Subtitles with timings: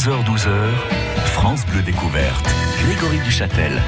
[0.00, 0.48] 11h-12h,
[1.26, 2.48] France Bleu Découverte.
[2.82, 3.82] Grégory Duchâtel.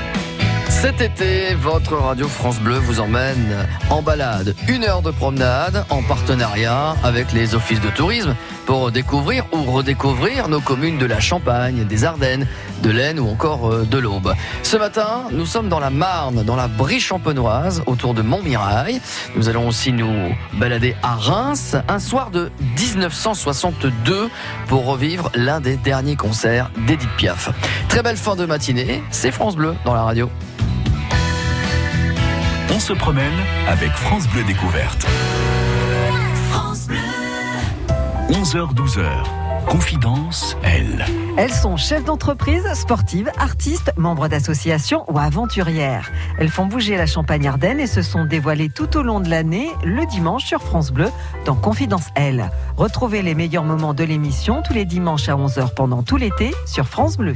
[0.80, 4.56] Cet été, votre Radio France Bleu vous emmène en balade.
[4.66, 8.34] Une heure de promenade en partenariat avec les offices de tourisme
[8.66, 12.48] pour découvrir ou redécouvrir nos communes de la Champagne, des Ardennes,
[12.82, 14.35] de l'Aisne ou encore euh, de l'Aube.
[14.64, 19.00] Ce matin, nous sommes dans la Marne, dans la Brie champenoise, autour de Montmirail.
[19.36, 22.50] Nous allons aussi nous balader à Reims, un soir de
[22.81, 24.31] 1962
[24.67, 27.50] pour revivre l'un des derniers concerts d'Edith Piaf.
[27.89, 30.29] Très belle fin de matinée, c'est France Bleu dans la radio.
[32.75, 33.34] On se promène
[33.69, 35.06] avec France Bleu Découverte.
[38.31, 39.67] 11h-12h.
[39.69, 41.05] Confidence, elle.
[41.36, 46.11] Elles sont chefs d'entreprise, sportives, artistes, membres d'associations ou aventurières.
[46.39, 49.69] Elles font bouger la Champagne Ardenne et se sont dévoilées tout au long de l'année,
[49.84, 51.11] le dimanche sur France Bleu,
[51.45, 52.50] dans Confidence Elle.
[52.78, 56.89] Retrouvez les meilleurs moments de l'émission tous les dimanches à 11h pendant tout l'été sur
[56.89, 57.34] France Bleu.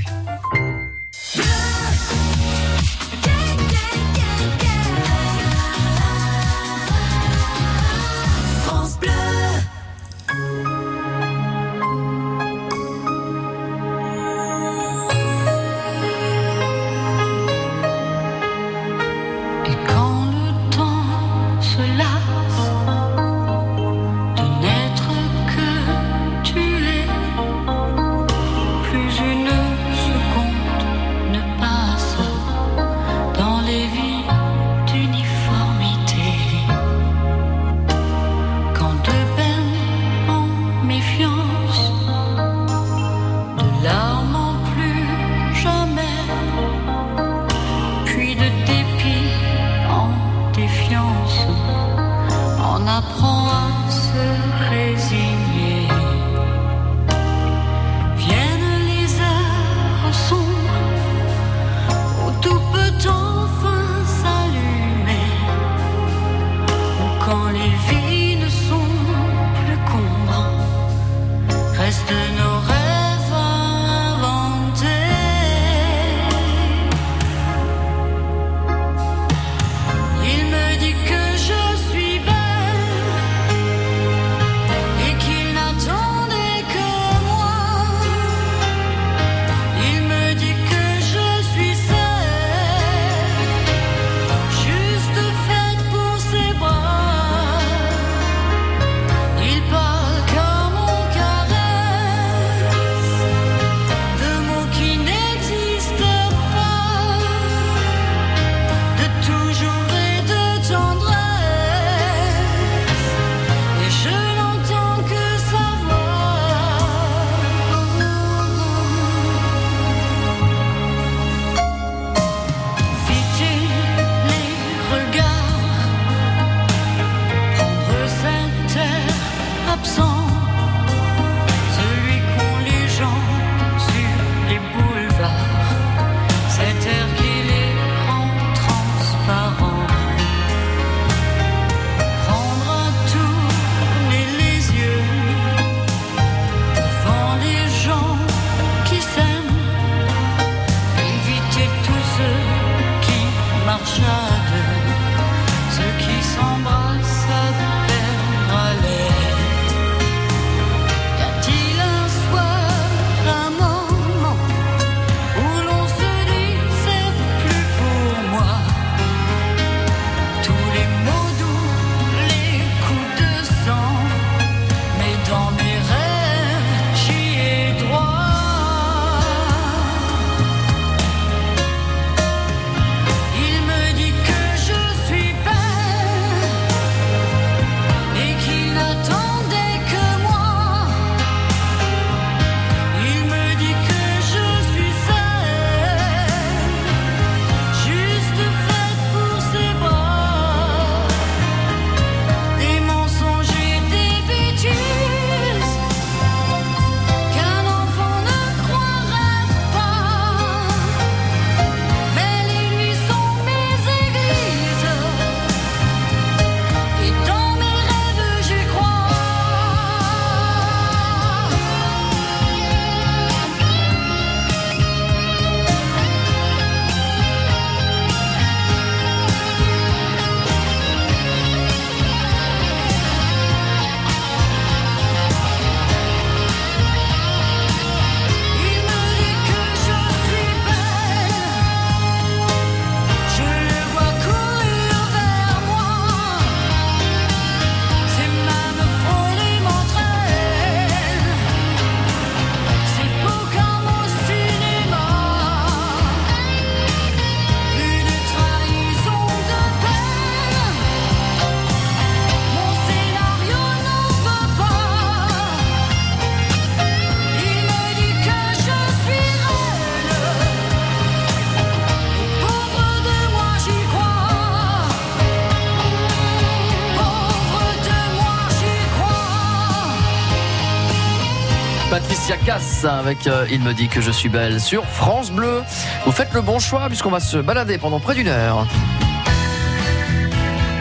[281.97, 285.63] Patricia Cass avec euh, Il me dit que je suis belle sur France Bleu.
[286.05, 288.67] Vous faites le bon choix puisqu'on va se balader pendant près d'une heure.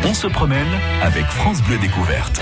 [0.04, 0.68] On se promène
[1.02, 2.42] avec France Bleu Découverte.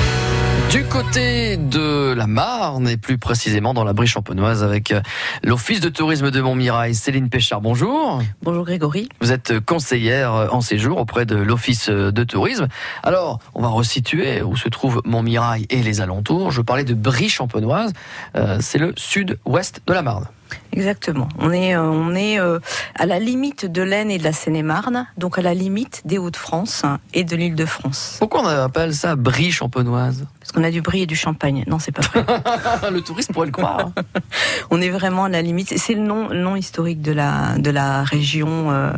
[0.72, 5.02] Du côté de la Marne et plus précisément dans la brie champenoise avec euh,
[5.44, 6.96] l'Office de tourisme de Montmirail.
[6.96, 8.22] Céline Péchard, bonjour.
[8.42, 9.08] Bonjour Grégory.
[9.22, 12.68] Vous êtes conseillère en séjour auprès de l'Office de tourisme.
[13.04, 16.50] Alors, on va resituer où se trouve Montmirail et les alentours.
[16.50, 17.94] Je parlais de brie champenoise.
[18.36, 20.26] Euh, C'est le sud-ouest de la Marne.
[20.72, 21.28] Exactement.
[21.40, 22.60] On est, euh, on est euh,
[22.96, 26.84] à la limite de l'Aisne et de la Seine-et-Marne, donc à la limite des Hauts-de-France
[26.84, 28.18] hein, et de l'Île-de-France.
[28.20, 31.64] Pourquoi on appelle ça brie champenoise Parce qu'on a du brie et du champagne.
[31.68, 32.26] Non, c'est pas vrai.
[32.92, 33.92] Le touriste pourrait le croire.
[34.72, 35.78] on est vraiment à la limite.
[35.78, 38.92] C'est le nom, le nom historique de la, de la région, euh,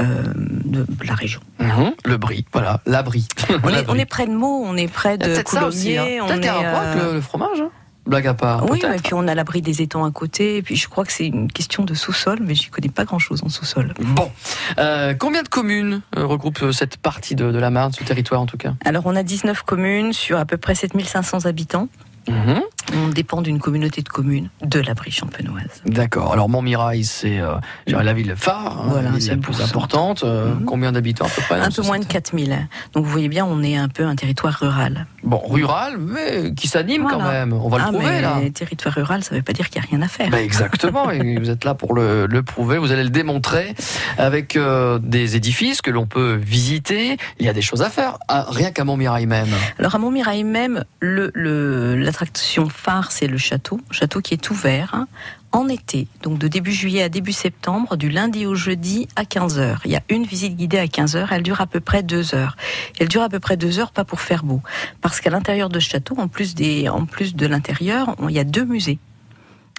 [0.00, 1.40] euh, de la région.
[1.58, 3.26] Mhm, le brie, voilà, la brie.
[3.62, 5.42] On est, on est près de Meaux, on est près a de hein.
[5.44, 7.60] Coulommiers, on Peut-être qu'il y a est, un rapport avec euh, le, le fromage.
[7.60, 7.70] hein.
[8.04, 8.68] Blague à part.
[8.68, 10.56] Oui, et puis on a l'abri des étangs à côté.
[10.56, 13.42] Et puis je crois que c'est une question de sous-sol, mais j'y connais pas grand-chose
[13.44, 13.94] en sous-sol.
[14.00, 14.30] Bon,
[14.78, 18.40] Euh, combien de communes euh, regroupent euh, cette partie de, de la Marne, ce territoire
[18.40, 18.74] en tout cas?
[18.84, 21.88] Alors on a 19 communes sur à peu près 7500 habitants.
[22.28, 22.60] Mhm.
[22.94, 25.82] On dépend d'une communauté de communes de la brie champenoise.
[25.86, 26.32] D'accord.
[26.32, 27.54] Alors Montmirail, c'est euh,
[27.86, 30.24] la ville phare, hein, Voilà, la la plus importante.
[30.24, 30.64] Euh, Mhm.
[30.64, 32.68] Combien d'habitants à peu près Un peu moins de secteur 4000.
[32.92, 35.06] Donc vous voyez bien, on est un peu un territoire rural.
[35.22, 37.52] Bon, rural, mais qui s'anime quand même.
[37.52, 38.40] On va ah, le prouver mais là.
[38.52, 40.28] territoire rural, ça veut pas dire qu'il n'y a rien à faire.
[40.30, 43.74] Ben, exactement, et vous êtes là pour le, le prouver, vous allez le démontrer
[44.18, 47.16] avec euh, des édifices que l'on peut visiter.
[47.38, 49.48] Il y a des choses à faire, Ah, rien qu'à Montmirail même.
[49.78, 53.80] Alors à Montmirail même, le- le- l'attraction phare, c'est le château.
[53.90, 55.06] Château qui est ouvert
[55.52, 59.78] en été, donc de début juillet à début septembre, du lundi au jeudi à 15h.
[59.84, 62.56] Il y a une visite guidée à 15h, elle dure à peu près deux heures.
[62.98, 64.62] Elle dure à peu près deux heures, pas pour faire beau.
[65.02, 68.38] Parce qu'à l'intérieur de ce château, en plus, des, en plus de l'intérieur, il y
[68.38, 68.98] a deux musées.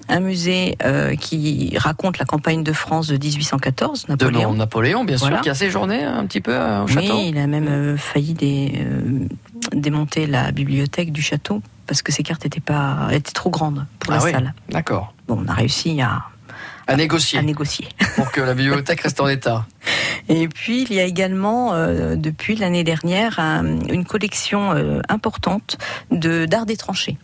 [0.10, 4.50] Un musée euh, qui raconte la campagne de France de 1814, De Napoléon.
[4.52, 5.42] mon Napoléon, bien sûr, Voilà.
[5.42, 7.16] qui a séjourné un petit peu euh, au château.
[7.16, 9.28] Oui, il a même euh, failli dé- euh,
[9.74, 14.14] démonter la bibliothèque du château parce que ses cartes étaient pas étaient trop grandes pour
[14.14, 14.32] Ah la oui.
[14.32, 14.54] salle.
[14.70, 15.14] D'accord.
[15.28, 16.24] Bon, on a réussi à,
[16.88, 17.88] À négocier à négocier.
[18.16, 19.66] pour que la bibliothèque reste en état.
[20.30, 25.78] Et puis il y a également euh, depuis l'année dernière un- une collection euh, importante
[26.12, 27.18] de d'art des tranchées.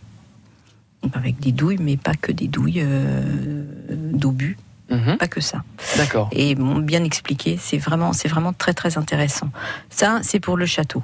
[1.14, 3.64] Avec des douilles, mais pas que des douilles euh,
[4.12, 4.58] d'obus,
[4.90, 5.16] Mhm.
[5.18, 5.62] pas que ça.
[5.96, 6.28] D'accord.
[6.32, 7.58] et bon, bien expliqué.
[7.62, 9.48] C'est vraiment, c'est vraiment très très intéressant.
[9.88, 11.02] Ça, c'est pour le château.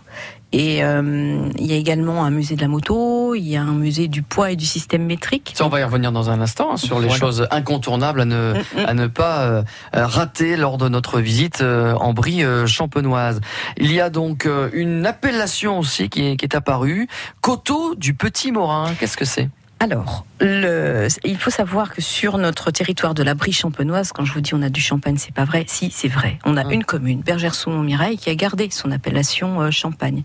[0.52, 3.74] Et euh, il y a également un musée de la moto, il y a un
[3.74, 5.52] musée du poids et du système métrique.
[5.56, 7.20] Ça, on va y revenir dans un instant hein, sur les Voilà.
[7.20, 8.54] choses incontournables à ne,
[8.86, 9.62] à ne pas euh,
[9.92, 13.40] rater lors de notre visite euh, en brie euh, champenoise.
[13.76, 17.08] Il y a donc euh, une appellation aussi qui est, qui est apparue,
[17.40, 18.94] Coteau du Petit Morin.
[18.98, 19.48] Qu'est-ce que c'est?
[19.78, 24.32] Alors, le, il faut savoir que sur notre territoire de la Brie champenoise, quand je
[24.32, 25.64] vous dis on a du champagne, c'est pas vrai.
[25.68, 26.38] Si, c'est vrai.
[26.46, 26.70] On a Mm.
[26.72, 30.22] une commune, Bergère-sous-Montmirail, qui a gardé son appellation euh, champagne.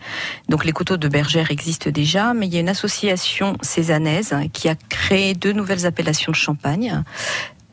[0.48, 4.48] Donc les coteaux de Bergère existent déjà, mais il y a une association césanaise hein,
[4.48, 7.04] qui a créé deux nouvelles appellations de champagne.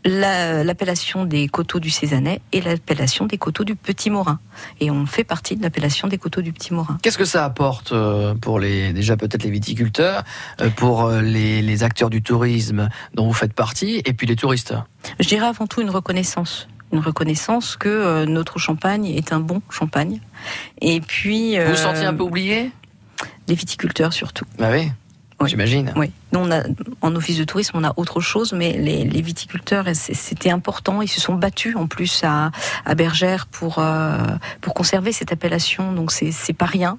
[0.05, 4.39] La- L'appellation des coteaux du Cézanais et l'appellation des coteaux du Petit Morin.
[4.81, 6.99] Et on fait partie de l'appellation des coteaux du Petit Morin.
[7.03, 10.25] Qu'est-ce que ça apporte euh, pour les déjà peut-être les viticulteurs,
[10.61, 14.37] euh, pour euh, les, les acteurs du tourisme dont vous faites partie, et puis les
[14.37, 14.75] touristes?
[15.19, 16.69] Je dirais avant tout une reconnaissance.
[16.93, 20.21] Une reconnaissance que euh, notre champagne est un bon champagne.
[20.81, 21.59] Et puis.
[21.59, 22.71] Vous vous sentiez un peu oublié?
[23.49, 24.45] Les viticulteurs surtout.
[24.59, 24.91] Bah oui,
[25.41, 25.49] Oui.
[25.49, 25.93] j'imagine.
[25.97, 26.11] Oui.
[26.33, 26.63] Nous, on a,
[27.01, 31.01] en office de tourisme, on a autre chose, mais les, les viticulteurs, c'était important.
[31.03, 32.51] Ils se sont battus en plus à,
[32.85, 34.19] à Bergère pour, euh,
[34.61, 35.93] pour conserver cette appellation.
[35.93, 36.99] Donc, c'est pas rien.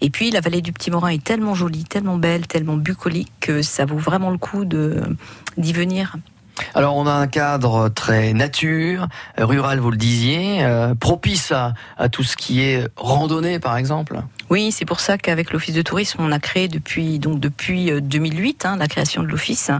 [0.00, 3.62] Et puis, la vallée du Petit Morin est tellement jolie, tellement belle, tellement bucolique que
[3.62, 6.16] ça vaut vraiment le coup d'y venir.
[6.74, 9.08] Alors on a un cadre très nature,
[9.38, 13.76] euh, rural vous le disiez, euh, propice à, à tout ce qui est randonnée par
[13.76, 14.20] exemple.
[14.50, 18.00] Oui, c'est pour ça qu'avec l'office de tourisme, on a créé depuis donc depuis euh,
[18.00, 19.70] 2008 hein, la création de l'office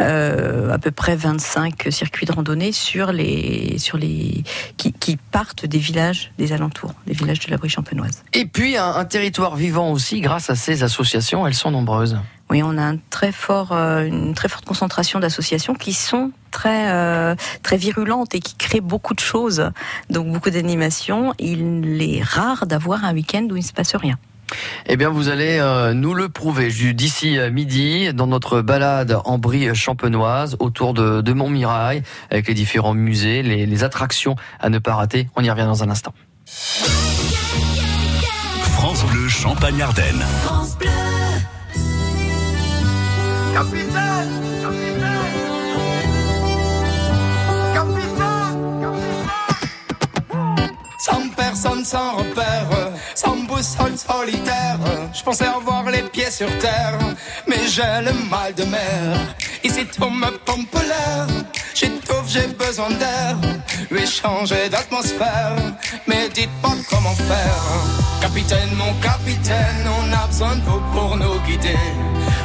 [0.00, 4.44] euh, à peu près 25 circuits de randonnée sur les sur les
[4.76, 8.22] qui, qui partent des villages des alentours, des villages de la Brie champenoise.
[8.32, 12.18] Et puis un, un territoire vivant aussi grâce à ces associations, elles sont nombreuses.
[12.50, 16.92] Oui, on a un très fort, euh, une très forte concentration d'associations qui sont très
[16.92, 19.70] euh, très virulentes et qui créent beaucoup de choses,
[20.10, 21.32] donc beaucoup d'animations.
[21.38, 24.18] Il est rare d'avoir un week-end où il ne se passe rien.
[24.86, 29.74] Eh bien vous allez euh, nous le prouver d'ici midi dans notre balade en brie
[29.74, 34.94] champenoise autour de, de Montmirail avec les différents musées, les, les attractions à ne pas
[34.94, 35.28] rater.
[35.34, 36.12] On y revient dans un instant.
[38.84, 40.24] France Bleu Champagne-Ardenne.
[43.54, 43.86] Capitaine
[44.60, 45.22] Capitaine
[47.72, 48.92] Capitaine
[50.98, 54.80] Sans personne, sans repère, sans boussole solitaire.
[55.12, 56.98] Je pensais avoir les pieds sur terre,
[57.46, 59.36] mais j'ai le mal de mer.
[59.62, 61.28] Ici, tout me pompe l'air.
[61.76, 63.36] J'étouffe, j'ai besoin d'air.
[63.88, 65.54] Lui changer d'atmosphère,
[66.08, 67.64] mais dites-moi comment faire.
[68.20, 71.78] Capitaine, mon capitaine, on a besoin de vous pour nous guider.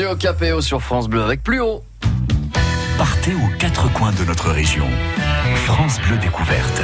[0.00, 1.82] Claudio Capéo sur France Bleu avec plus haut.
[2.96, 4.86] Partez aux quatre coins de notre région.
[5.66, 6.80] France Bleu Découverte.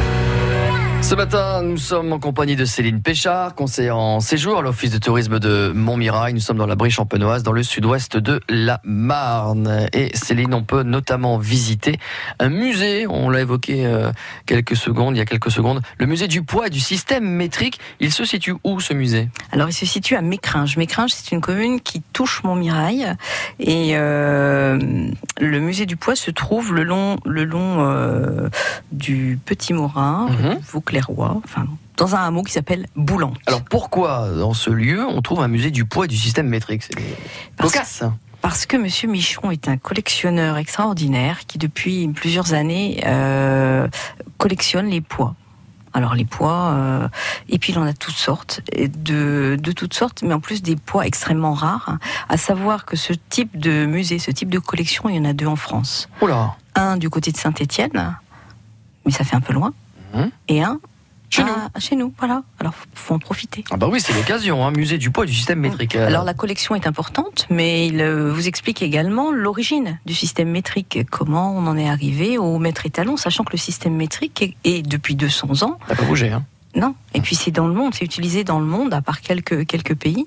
[1.06, 4.98] Ce matin, nous sommes en compagnie de Céline Péchard, conseillère en séjour à l'Office de
[4.98, 6.34] tourisme de Montmirail.
[6.34, 9.86] Nous sommes dans la Brie champenoise, dans le sud-ouest de la Marne.
[9.92, 12.00] Et Céline, on peut notamment visiter
[12.40, 14.10] un musée, on l'a évoqué euh,
[14.46, 17.78] quelques secondes, il y a quelques secondes, le musée du poids et du système métrique.
[18.00, 19.28] Il se situe où ce musée?
[19.52, 20.76] Alors, il se situe à Mécringes.
[20.76, 23.14] Mécringes, c'est une commune qui touche Montmirail.
[23.60, 24.76] Et euh,
[25.40, 28.48] le musée du poids se trouve le long, le long euh,
[28.90, 30.26] du Petit Morin,
[31.44, 33.32] Enfin, dans un hameau qui s'appelle Boulan.
[33.46, 36.82] Alors pourquoi dans ce lieu on trouve un musée du poids et du système métrique?
[36.82, 36.94] C'est
[37.56, 38.02] Parce- cocasse.
[38.42, 43.88] Parce que Monsieur Michon est un collectionneur extraordinaire qui, depuis plusieurs années, euh,
[44.38, 45.34] collectionne les poids.
[45.94, 47.08] Alors les poids, euh,
[47.48, 50.62] et puis il en a toutes sortes, et de, de toutes sortes, mais en plus
[50.62, 51.96] des poids extrêmement rares.
[52.28, 55.32] À savoir que ce type de musée, ce type de collection, il y en a
[55.32, 56.08] deux en France.
[56.20, 58.14] Là Un du côté de Saint-Étienne,
[59.06, 59.72] mais ça fait un peu loin,
[60.16, 60.30] Mhm.
[60.48, 60.80] et un
[61.28, 61.80] Chez à- nous.
[61.80, 62.42] Chez nous, voilà.
[62.60, 63.64] Alors faut- faut en profiter.
[63.72, 65.96] Ah bah oui, c'est l'occasion, hein, musée du poids et du système métrique.
[65.96, 70.48] Euh, Alors la collection est importante, mais il euh, vous explique également l'origine du système
[70.50, 74.54] métrique, comment on en est arrivé au mètre étalon, sachant que le système métrique est,
[74.78, 76.30] est depuis 200 ans, ça n'a pas bougé.
[76.30, 76.44] Hein.
[76.76, 79.66] non, et puis c'est dans le monde, c'est utilisé dans le monde, à part quelques,
[79.66, 80.26] quelques pays,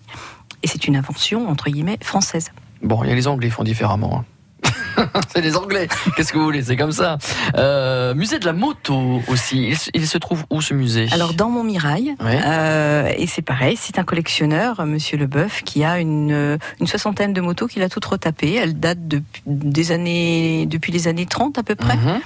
[0.63, 2.51] et c'est une invention, entre guillemets, française.
[2.83, 4.17] Bon, il y a les Anglais qui font différemment.
[4.19, 4.25] hein.
[5.33, 5.87] c'est les Anglais.
[6.15, 6.61] Qu'est-ce que vous voulez?
[6.63, 7.17] C'est comme ça.
[7.55, 9.75] Euh, musée de la moto aussi.
[9.93, 11.07] Il, se- trouve où ce musée?
[11.11, 12.39] Alors dans Montmirail, Ouais.
[12.45, 17.41] euh, et c'est pareil, c'est un collectionneur, Monsieur Leboeuf, qui a une, une soixantaine de
[17.41, 18.55] motos qu'il a toutes retapées.
[18.55, 18.99] Elles datent
[19.45, 22.19] des années, depuis les années 30 à peu près, Mhm.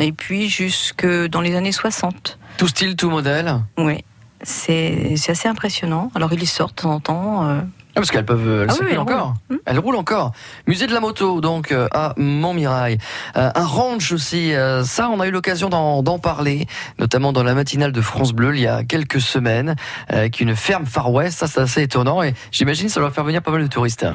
[0.00, 2.38] et puis jusque dans les années 60.
[2.58, 3.54] Tout style, tout modèle?
[3.78, 4.04] Oui,
[4.42, 6.10] c'est assez impressionnant.
[6.14, 8.74] Alors il les sort de temps en temps, euh, Ah, parce qu'elles peuvent, elles Ah
[8.80, 9.34] oui, elles encore.
[9.48, 9.56] roulent.
[9.56, 9.60] Hmm.
[9.66, 10.32] Elles roulent encore.
[10.66, 12.98] Musée de la moto, donc euh, à Montmirail.
[13.36, 14.54] Euh, un ranch aussi.
[14.54, 16.66] euh, ça, on a eu l'occasion d'en parler,
[16.98, 19.74] notamment dans la matinale de France Bleu il y a quelques semaines,
[20.08, 21.38] avec une ferme Far West.
[21.38, 24.06] Ça, c'est assez étonnant et j'imagine ça doit faire venir pas mal de touristes.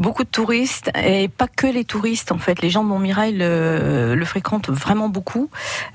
[0.00, 2.62] Beaucoup de touristes, et pas que les touristes en fait.
[2.62, 5.50] Les gens de Montmirail le, le fréquentent vraiment beaucoup.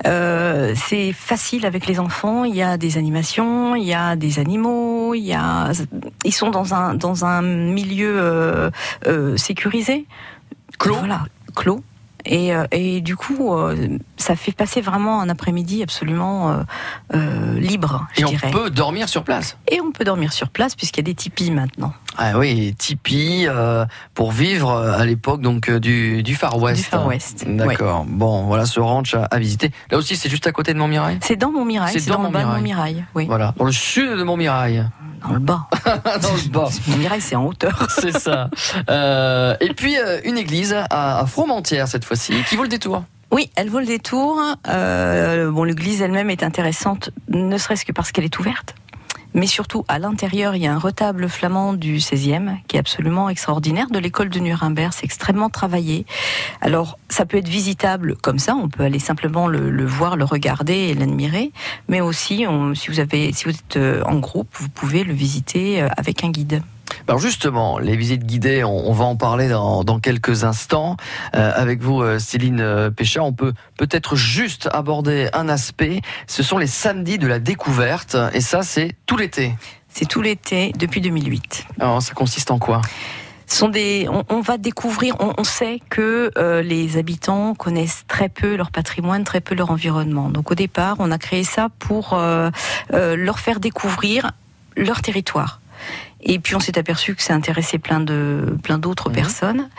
[0.06, 2.44] Euh, c'est facile avec les enfants.
[2.44, 5.72] Il y a des animations, il y a des animaux, il y a.
[6.24, 8.70] Ils sont dans un dans un milieu euh,
[9.08, 10.06] euh, sécurisé.
[10.78, 10.98] Clos.
[10.98, 11.82] Voilà, clos.
[12.26, 16.64] Et, euh, et du coup, euh, ça fait passer vraiment un après-midi absolument
[17.14, 19.58] euh, libre, je Et on peut dormir sur place.
[19.72, 21.94] Et on peut dormir sur place puisqu'il y a des tipis maintenant.
[22.18, 26.84] Ah oui, Tipeee euh, pour vivre à l'époque donc du, du Far West.
[26.84, 28.06] Du Far West, D'accord.
[28.08, 29.72] Bon, voilà ce ranch à, à visiter.
[29.92, 31.20] Là aussi, c'est juste à côté de Montmirail.
[31.22, 33.06] C'est dans Montmirail, C'est dans dans, le bas de Montmirail.
[33.16, 33.26] Oui.
[33.26, 34.88] Voilà, dans le sud de Montmirail.
[35.28, 35.68] Dans le bas.
[35.86, 36.70] dans le bas.
[36.88, 37.88] Montmirail, c'est en hauteur.
[37.90, 38.50] C'est ça.
[38.90, 41.26] Euh, et puis euh, une église à, à
[41.88, 42.06] cette
[42.48, 43.04] qui vaut le détour.
[43.32, 44.42] Oui, elle vaut le détour.
[44.68, 48.76] Euh, bon, l'église elle-même est intéressante, ne serait-ce que parce qu'elle est ouverte.
[49.34, 53.28] Mais surtout, à l'intérieur, il y a un retable flamand du 16e qui est absolument
[53.28, 54.94] extraordinaire, de l'école de Nuremberg.
[54.94, 56.06] C'est extrêmement travaillé.
[56.62, 58.56] Alors, ça peut être visitable comme ça.
[58.56, 61.52] On peut aller simplement le, voir, le regarder et l'admirer.
[61.90, 65.82] Mais aussi, si vous avez, si vous êtes euh, en groupe, vous pouvez le visiter
[65.82, 66.64] euh, avec un guide.
[67.08, 70.98] Alors justement, les visites guidées, on, on va en parler dans, dans quelques instants.
[71.36, 76.02] Euh, avec vous, euh, Céline euh, Pécha, on peut peut-être juste aborder un aspect.
[76.26, 78.18] Ce sont les samedis de la découverte.
[78.34, 79.56] Et ça, c'est tout l'été.
[79.88, 81.68] C'est tout l'été depuis 2008.
[81.80, 82.82] Alors, ça consiste en quoi?
[83.48, 88.28] Sont des, on, on va découvrir, on, on sait que euh, les habitants connaissent très
[88.28, 90.30] peu leur patrimoine, très peu leur environnement.
[90.30, 92.50] Donc au départ, on a créé ça pour euh,
[92.94, 94.32] euh, leur faire découvrir
[94.76, 95.62] leur territoire.
[96.28, 99.16] Et puis on s'est aperçu que ça intéressait plein de plein d'autres Mhm.
[99.16, 99.70] personnes.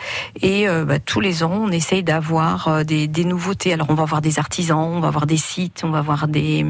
[0.41, 3.73] Et euh, bah, tous les ans, on essaye d'avoir euh, des, des nouveautés.
[3.73, 6.65] Alors on va voir des artisans, on va voir des sites, on va voir des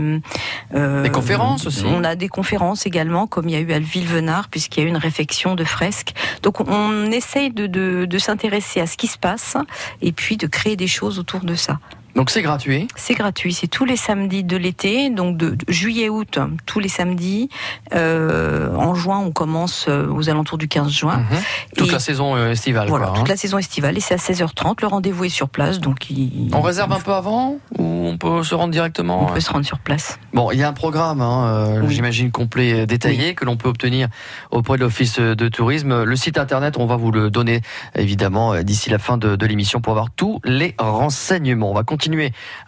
[0.74, 1.84] euh, Des conférences aussi.
[1.86, 4.86] On a des conférences également, comme il y a eu à Villevenard, puisqu'il y a
[4.88, 6.14] eu une réfection de fresques.
[6.42, 9.58] Donc on essaye de, de, de s'intéresser à ce qui se passe
[10.02, 11.80] et puis de créer des choses autour de ça.
[12.18, 12.88] Donc c'est gratuit.
[12.96, 17.48] C'est gratuit, c'est tous les samedis de l'été, donc de, de juillet-août, tous les samedis.
[17.94, 21.18] Euh, en juin, on commence euh, aux alentours du 15 juin.
[21.18, 21.38] Mhm.
[21.78, 22.88] Toute Et la saison euh, estivale.
[22.88, 23.20] Voilà, quoi, hein.
[23.20, 24.82] toute la saison estivale, et c'est à 16h30.
[24.82, 28.42] Le rendez-vous est sur place, donc il- On réserve un peu avant ou on peut
[28.42, 30.18] se rendre directement on peut se rendre sur place.
[30.34, 31.94] Bon, il y a un programme, hein, Oui.
[31.94, 34.08] j'imagine complet, détaillé, que l'on peut obtenir
[34.50, 36.04] auprès de l'Office de tourisme.
[36.04, 37.62] Le site internet, on va vous le donner
[37.94, 41.70] évidemment d'ici la fin de, de l'émission pour avoir tous les renseignements.
[41.70, 42.07] On va continuer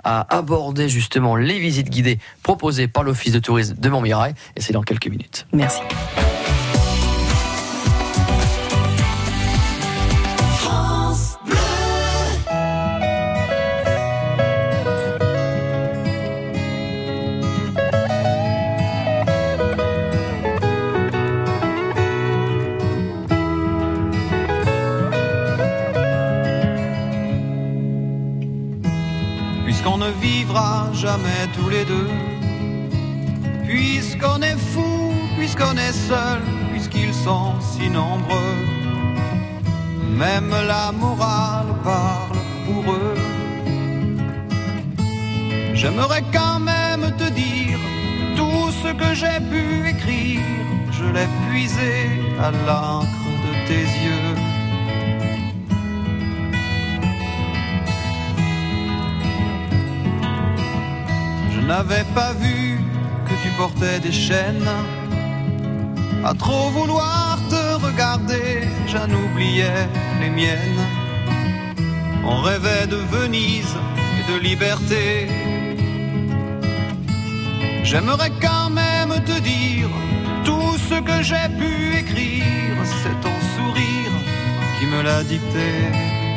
[0.04, 4.73] à aborder justement les visites guidées proposées par l'Office de tourisme de Montmirail, et c'est
[4.73, 5.45] dans quelques minutes.
[5.54, 5.82] Merci.
[66.25, 69.88] À trop vouloir te regarder, j'en oubliais
[70.19, 70.86] les miennes.
[72.25, 73.75] On rêvait de Venise
[74.17, 75.27] et de liberté.
[77.84, 79.89] J'aimerais quand même te dire
[80.43, 82.75] tout ce que j'ai pu écrire.
[83.01, 84.13] C'est ton sourire
[84.79, 86.29] qui me l'a dicté.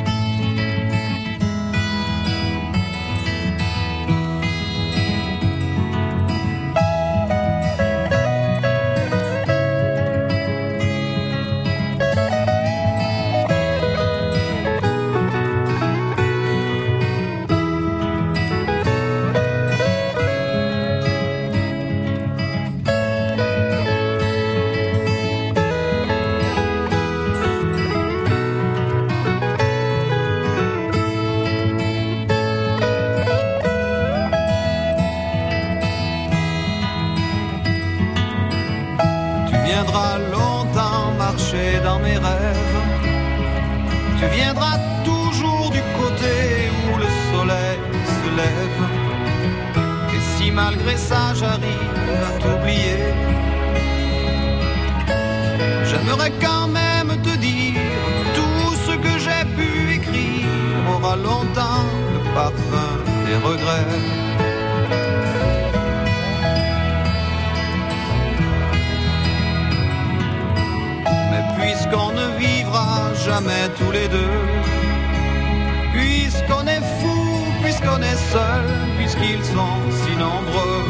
[78.03, 78.67] Est seul,
[78.99, 80.85] puisqu'ils sont si nombreux,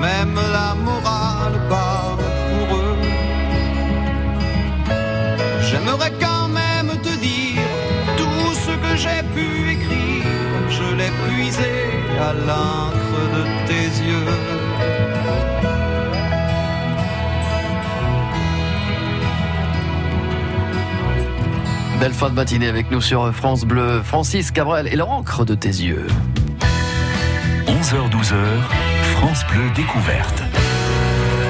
[0.00, 2.98] même la morale parle pour eux.
[5.68, 7.68] J'aimerais quand même te dire
[8.16, 10.24] tout ce que j'ai pu écrire,
[10.68, 11.74] je l'ai puisé
[12.28, 15.15] à l'encre de tes yeux.
[22.00, 24.02] Belle fin de matinée avec nous sur France Bleu.
[24.02, 26.06] Francis Cabrel et l'encre de tes yeux.
[27.66, 28.34] 11h-12h,
[29.14, 30.42] France Bleu découverte.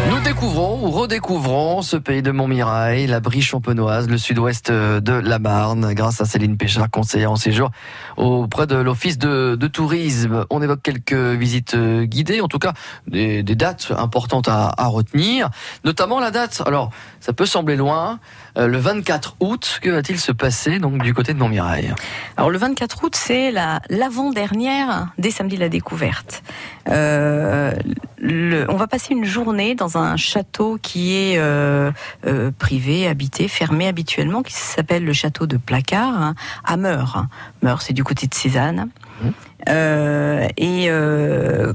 [0.09, 5.39] Nous découvrons ou redécouvrons ce pays de Montmirail, la brie champenoise, le sud-ouest de la
[5.41, 7.71] Marne, grâce à Céline Péchard, conseillère en séjour
[8.17, 10.45] auprès de l'Office de, de, tourisme.
[10.51, 12.73] On évoque quelques visites guidées, en tout cas
[13.09, 15.51] des, des dates importantes à, à, retenir,
[15.85, 16.63] notamment la date.
[16.67, 18.21] Alors, ça peut sembler loin.
[18.57, 21.95] Euh, le 24 août, que va-t-il se passer donc du côté de Montmirail?
[22.37, 26.43] Alors le 24 août, c'est la l'avant-dernière des samedis de la découverte.
[26.89, 27.73] Euh,
[28.19, 31.91] le, on va passer une journée dans un château qui est euh,
[32.27, 37.27] euh, privé, habité, fermé habituellement, qui s'appelle le château de Placard, hein, à Meurs.
[37.63, 38.89] Meurs, c'est du côté de Cézanne.
[39.23, 39.29] Mmh.
[39.69, 40.89] Euh, et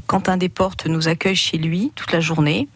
[0.08, 2.68] Quentin Desportes nous accueille chez lui toute la journée.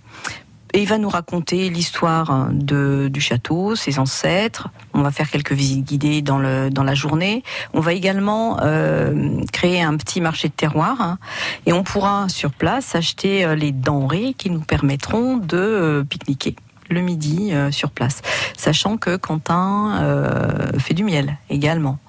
[0.75, 4.67] Et il va nous raconter l'histoire de, du château, ses ancêtres.
[4.93, 7.43] On va faire quelques visites guidées dans, la journée.
[7.73, 11.17] On va également euh, créer un petit marché de terroir hein,
[11.65, 16.55] et on pourra sur place acheter les denrées qui nous permettront de euh, pique-niquer
[16.89, 18.21] le midi euh, sur place.
[18.57, 21.99] Sachant que Quentin euh, fait du miel également.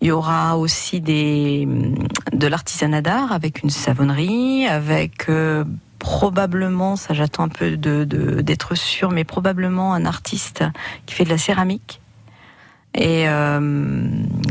[0.00, 5.64] Il y aura aussi de l'artisanat d'art avec une savonnerie, avec euh,
[6.04, 10.62] probablement, ça j'attends un peu de, d'être sûr, mais probablement un artiste
[11.06, 12.02] qui fait de la céramique.
[12.94, 13.58] Et euh,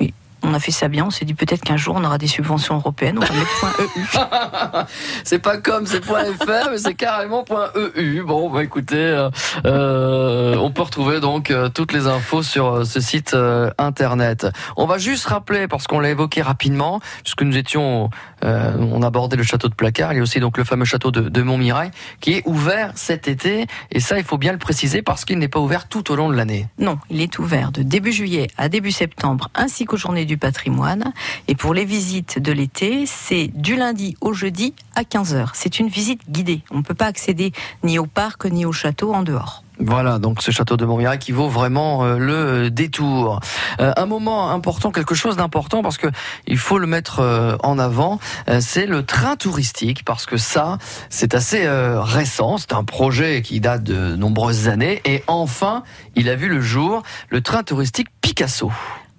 [0.00, 0.14] Oui.
[0.44, 1.04] On a fait ça bien.
[1.04, 3.18] On s'est dit peut-être qu'un jour on aura des subventions européennes.
[3.18, 4.06] On va mettre .eu.
[5.24, 8.22] c'est pas comme c'est point .fr, mais c'est carrément point .eu.
[8.22, 9.28] Bon, bah écoutez,
[9.64, 14.48] euh, on peut retrouver donc euh, toutes les infos sur euh, ce site euh, internet.
[14.76, 18.10] On va juste rappeler parce qu'on l'a évoqué rapidement, puisque nous étions,
[18.44, 20.12] euh, on abordait le château de Placard.
[20.12, 23.28] Il y a aussi donc le fameux château de, de Montmirail qui est ouvert cet
[23.28, 23.66] été.
[23.90, 26.28] Et ça, il faut bien le préciser parce qu'il n'est pas ouvert tout au long
[26.30, 26.68] de l'année.
[26.78, 31.12] Non, il est ouvert de début juillet à début septembre, ainsi qu'aux journées du patrimoine.
[31.48, 35.50] Et pour les visites de l'été, c'est du lundi au jeudi à 15h.
[35.54, 36.62] C'est une visite guidée.
[36.70, 37.52] On ne peut pas accéder
[37.82, 39.64] ni au parc ni au château en dehors.
[39.78, 43.40] Voilà, donc ce château de Montmirail qui vaut vraiment euh, le détour.
[43.80, 46.08] Euh, un moment important, quelque chose d'important parce que
[46.46, 48.18] il faut le mettre euh, en avant,
[48.60, 53.82] c'est le train touristique parce que ça, c'est assez récent, c'est un projet qui date
[53.82, 55.82] de nombreuses années et enfin,
[56.16, 58.70] il a vu le jour, le train touristique Picasso.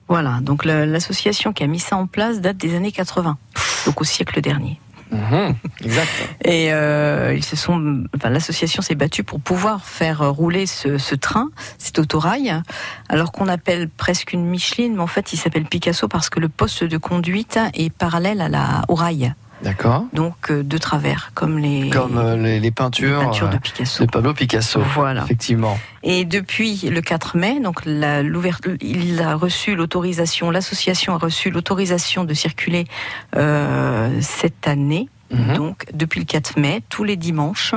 [0.08, 3.38] Voilà, donc l'association qui a mis ça en place date des années 80,
[3.86, 4.80] donc au siècle dernier.
[5.14, 5.54] Mmh,
[5.86, 6.10] exact.
[6.44, 11.16] Et euh, ils se sont, enfin, l'association s'est battue pour pouvoir faire rouler ce, ce
[11.16, 12.54] train, cet autorail,
[13.10, 16.50] alors qu'on appelle presque une Micheline, mais en fait, il s'appelle Picasso parce que le
[16.50, 19.34] poste de conduite est parallèle à la au rail.
[19.64, 20.06] D'accord.
[20.12, 24.06] Donc euh, de travers, comme les comme euh, les, les, peintures, les peintures de Picasso.
[24.06, 24.82] De Pablo Picasso.
[24.94, 25.24] Voilà.
[25.24, 25.80] Effectivement.
[26.04, 28.22] Et depuis le 4 mai, donc la,
[28.82, 32.86] il a reçu l'autorisation, l'association a reçu l'autorisation de circuler
[33.38, 35.08] euh, cette année.
[35.32, 35.54] Mmh.
[35.54, 37.74] Donc depuis le 4 mai, tous les dimanches,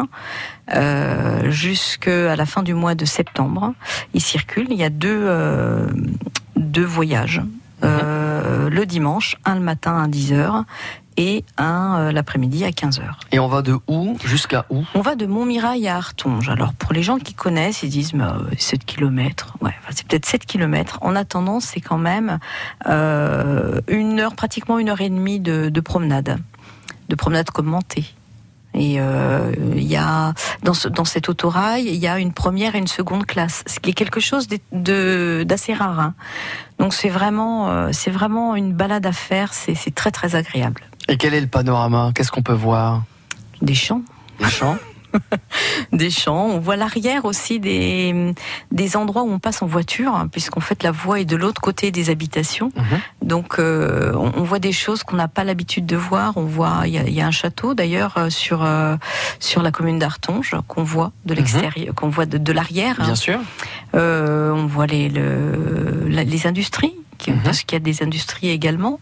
[0.74, 3.74] euh, jusqu'à la fin du mois de septembre,
[4.12, 4.66] il circule.
[4.70, 5.86] Il y a deux, euh,
[6.56, 7.42] deux voyages.
[7.82, 8.68] Mmh.
[8.68, 10.64] le dimanche, un le matin à 10h
[11.16, 13.02] et un euh, l'après-midi à 15h.
[13.32, 14.84] Et on va de où jusqu'à où?
[14.94, 16.48] On va de Montmirail à Artonge.
[16.48, 19.56] Alors pour les gens qui connaissent, ils disent bah, 7 km.
[19.60, 20.98] Ouais, enfin, c'est peut-être 7 km.
[21.02, 22.38] En attendant, c'est quand même
[22.86, 26.38] euh, une heure, pratiquement une heure et demie de, de promenade,
[27.08, 28.04] de promenade commentée.
[28.78, 32.74] Et euh, il y a dans, ce, dans cet autorail, il y a une première
[32.74, 35.98] et une seconde classe, ce qui est quelque chose d'assez rare.
[35.98, 36.14] hein.
[36.78, 39.54] Donc c'est vraiment, euh, c'est vraiment une balade à faire.
[39.54, 40.82] C'est très très agréable.
[41.08, 42.10] Et quel est le panorama?
[42.14, 43.02] Qu'est-ce qu'on peut voir?
[43.62, 44.02] Des champs.
[44.40, 44.76] Les champs?
[45.92, 46.44] Des champs.
[46.46, 48.34] On voit l'arrière aussi des,
[48.70, 51.60] des endroits où on passe en voiture, hein, puisqu'en fait la voie est de l'autre
[51.62, 52.70] côté des habitations.
[52.76, 53.00] Mhm.
[53.22, 56.36] Donc euh, on, on voit des choses qu'on n'a pas l'habitude de voir.
[56.36, 58.96] On voit, il y a, il y a un château d'ailleurs euh, sur euh,
[59.40, 62.96] sur la commune d'Artonge qu'on voit de l'extérieur, qu'on voit de, de l'arrière.
[62.98, 63.04] hein.
[63.04, 63.38] Bien sûr.
[63.94, 66.94] Euh, on voit les le- la- les industries.
[67.26, 67.40] Mhm.
[67.42, 69.00] Parce qu'il y a des industries également,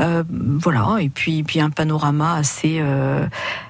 [0.00, 0.96] Euh, voilà.
[1.00, 3.26] Et puis, puis un panorama assez euh,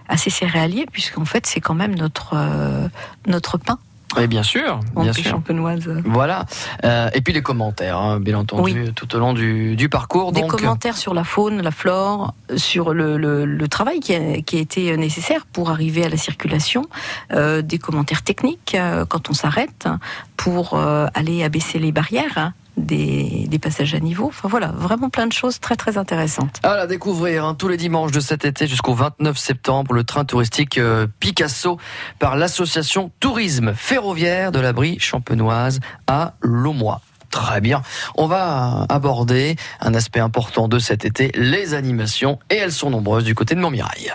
[0.08, 2.88] assez céréalier, puisqu'en fait c'est quand même notre euh,
[3.26, 3.78] notre pain
[4.20, 5.24] Et bien sûr, en bien sûr.
[5.24, 5.88] champenoise.
[6.04, 6.44] Voilà.
[6.84, 10.32] Euh, et puis les commentaires, hein, bien entendu, tout au long du, du parcours.
[10.32, 14.40] Des donc, commentaires sur la faune, la flore, sur le, le- le travail qui a,
[14.42, 16.82] qui a été nécessaire pour arriver à la circulation,
[17.32, 19.88] euh, des commentaires techniques euh, quand on s'arrête
[20.36, 20.76] pour
[21.14, 22.52] aller abaisser les barrières hein,
[22.84, 24.26] des, des passages à niveau.
[24.26, 26.58] Enfin voilà, vraiment plein de choses très très intéressantes.
[26.62, 30.24] À la découvrir hein, tous les dimanches de cet été jusqu'au 29 septembre, le train
[30.24, 31.78] touristique euh, Picasso
[32.18, 37.00] par l'association Tourisme Ferroviaire de la Brie Champenoise à Laumois.
[37.30, 37.82] Très bien.
[38.16, 43.24] On va aborder un aspect important de cet été, les animations, et elles sont nombreuses
[43.24, 44.12] du côté de Montmirail.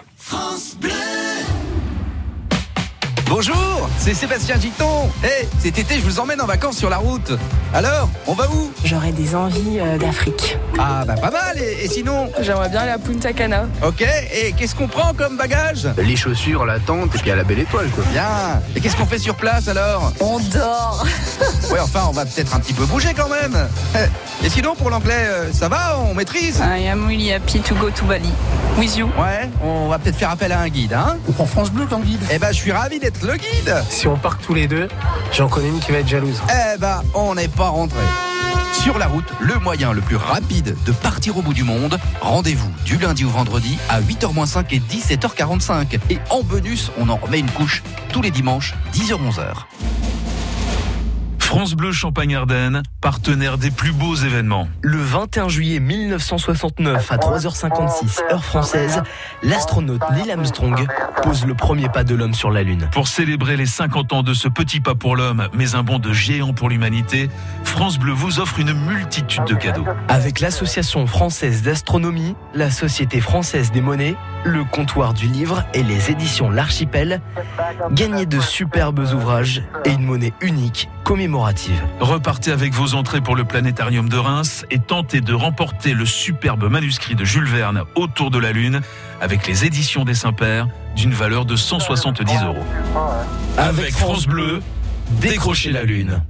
[3.27, 5.09] Bonjour, c'est Sébastien Giton.
[5.23, 7.31] Hey, cet été, je vous emmène en vacances sur la route.
[7.73, 8.71] Alors, on va où?
[8.83, 10.57] J'aurais des envies euh, d'Afrique.
[10.77, 11.57] Ah, bah pas mal.
[11.57, 12.29] Et, et sinon?
[12.41, 13.65] J'aimerais bien aller à Punta Cana.
[13.83, 15.89] Ok, et qu'est-ce qu'on prend comme bagage?
[15.97, 18.03] Les chaussures, la tente et puis à la belle étoile quoi.
[18.11, 18.61] Bien.
[18.75, 20.13] Et qu'est-ce qu'on fait sur place alors?
[20.19, 21.05] On dort
[21.71, 23.57] Ouais, enfin, on va peut-être un petit peu bouger quand même.
[24.43, 25.97] Et sinon, pour l'anglais, euh, ça va?
[25.99, 26.59] On maîtrise?
[26.63, 28.29] I am really happy to go to Bali.
[28.77, 29.07] With you.
[29.17, 31.17] Ouais, on va peut-être faire appel à un guide, hein?
[31.27, 32.19] On prend France Bleu comme guide.
[32.31, 33.83] Eh ben, je suis ravi d'être le guide.
[33.89, 34.87] Si on part tous les deux,
[35.31, 36.41] j'en connais une qui va être jalouse.
[36.49, 38.01] Eh ben, on n'est pas rentré.
[38.73, 41.97] Sur la route, le moyen le plus rapide de partir au bout du monde.
[42.21, 45.99] Rendez-vous du lundi au vendredi à 8h-5 et 17h45.
[46.09, 49.65] Et en bonus, on en remet une couche tous les dimanches, 10h-11h.
[51.55, 54.67] France Bleu Champagne-Ardenne, partenaire des plus beaux événements.
[54.81, 59.01] Le 21 juillet 1969 à 3h56 heure française,
[59.41, 60.85] l'astronaute Neil Armstrong
[61.23, 62.89] pose le premier pas de l'homme sur la Lune.
[62.91, 66.11] Pour célébrer les 50 ans de ce petit pas pour l'homme, mais un bond de
[66.11, 67.29] géant pour l'humanité,
[67.63, 69.85] France Bleu vous offre une multitude de cadeaux.
[70.09, 76.11] Avec l'Association française d'astronomie, la Société française des monnaies, le comptoir du livre et les
[76.11, 77.21] éditions L'Archipel,
[77.91, 80.89] gagnez de superbes ouvrages et une monnaie unique
[81.45, 81.83] commémorative.
[81.99, 86.69] Repartez avec vos entrées pour le planétarium de Reims et tentez de remporter le superbe
[86.69, 88.81] manuscrit de Jules Verne Autour de la Lune
[89.21, 92.65] avec les éditions des Saints-Pères d'une valeur de 170 euros.
[93.57, 94.61] Avec France Bleu,
[95.21, 96.21] décrochez la Lune.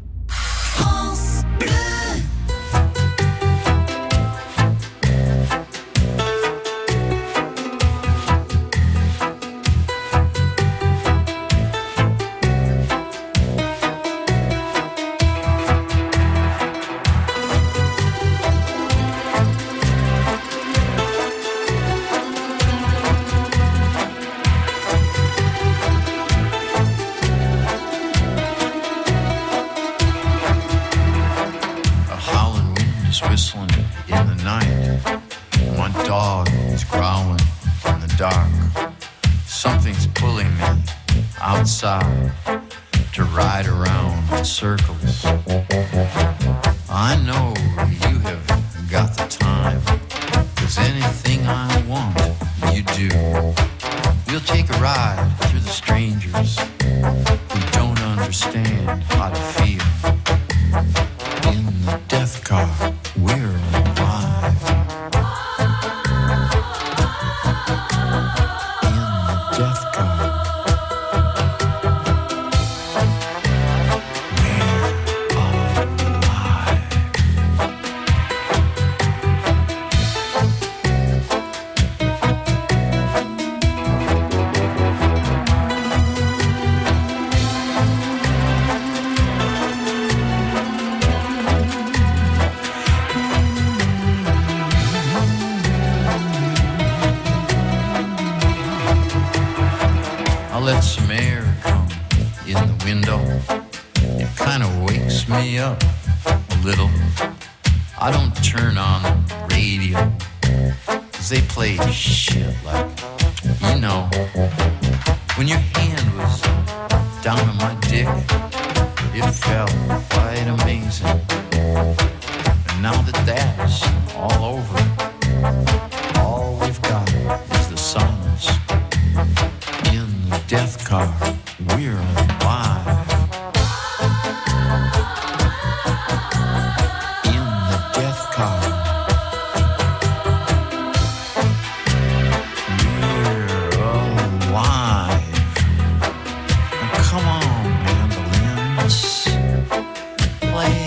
[150.57, 150.84] I.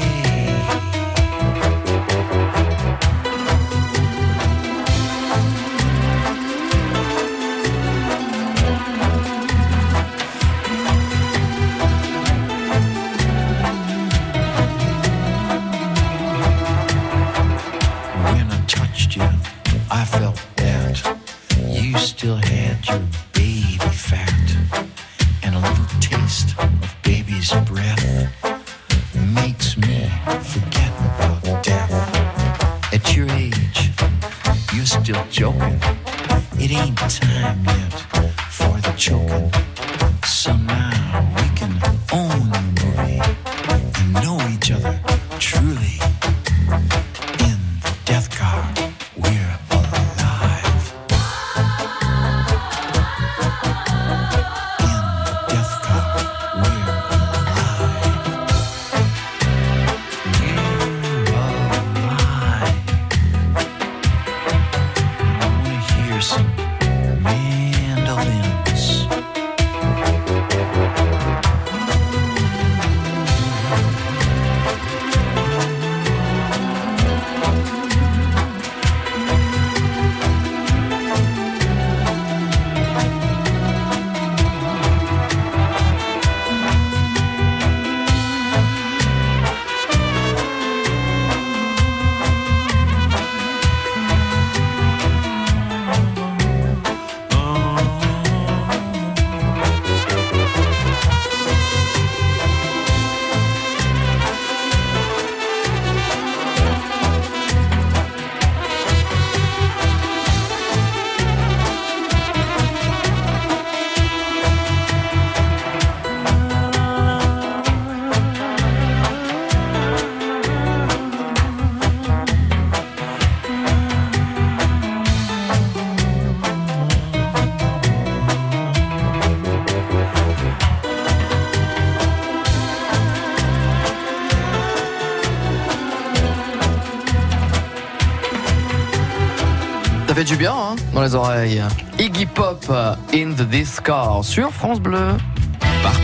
[141.08, 141.62] les oreilles.
[141.98, 145.16] Iggy Pop, euh, In the Car sur France Bleu.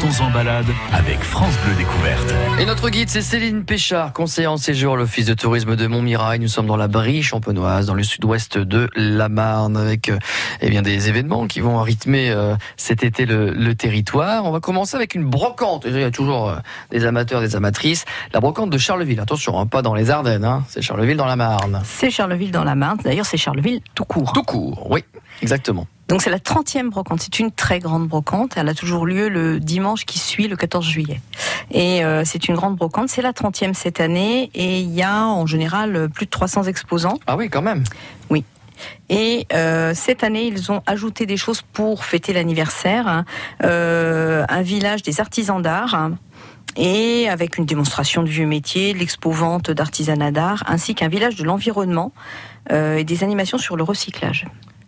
[0.05, 2.35] Partons en balade avec France Bleu Découverte.
[2.61, 6.40] Et notre guide, c'est Céline Péchard, conseillère en séjour à l'Office de tourisme de Montmirail.
[6.40, 10.19] Nous sommes dans la Brie champenoise, dans le sud-ouest de la Marne, avec euh,
[10.61, 14.45] eh bien, des événements qui vont rythmer euh, cet été le, le territoire.
[14.45, 15.85] On va commencer avec une brocante.
[15.87, 16.57] Il y a toujours euh,
[16.91, 18.05] des amateurs, des amatrices.
[18.35, 19.20] La brocante de Charleville.
[19.20, 21.81] Attention, hein, pas dans les Ardennes, hein, c'est Charleville dans la Marne.
[21.85, 22.99] C'est Charleville dans la Marne.
[23.03, 24.35] D'ailleurs, c'est Charleville tout court.
[24.35, 25.03] Tout court, oui,
[25.41, 25.87] exactement.
[26.09, 27.20] Donc c'est la 30e brocante.
[27.22, 28.55] C'est une très grande brocante.
[28.57, 31.20] Elle a toujours lieu le dimanche qui suit le 14 juillet.
[31.70, 33.09] Et euh, c'est une grande brocante.
[33.09, 34.50] C'est la 30e cette année.
[34.55, 37.18] Et il y a en général plus de 300 exposants.
[37.26, 37.84] Ah oui, quand même.
[38.28, 38.44] Oui.
[39.09, 43.07] Et euh, cette année, ils ont ajouté des choses pour fêter l'anniversaire.
[43.09, 43.24] hein.
[43.62, 45.94] Euh, un village des artisans d'art.
[45.94, 46.18] hein,
[46.76, 51.44] Et avec une démonstration du vieux métier, de l'expo-vente d'artisanat d'art, ainsi qu'un village de
[51.44, 52.12] l'environnement
[52.72, 54.46] euh, et des animations sur le recyclage.